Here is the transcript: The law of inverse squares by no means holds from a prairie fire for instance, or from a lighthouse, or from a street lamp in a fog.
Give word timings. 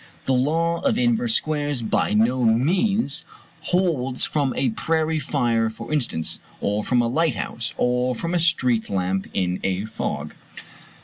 The 0.25 0.33
law 0.33 0.79
of 0.81 0.97
inverse 0.97 1.35
squares 1.35 1.83
by 1.83 2.15
no 2.15 2.43
means 2.43 3.23
holds 3.65 4.25
from 4.25 4.51
a 4.55 4.71
prairie 4.71 5.19
fire 5.19 5.69
for 5.69 5.93
instance, 5.93 6.39
or 6.59 6.83
from 6.83 7.03
a 7.03 7.07
lighthouse, 7.07 7.71
or 7.77 8.15
from 8.15 8.33
a 8.33 8.39
street 8.39 8.89
lamp 8.89 9.27
in 9.31 9.59
a 9.63 9.85
fog. 9.85 10.33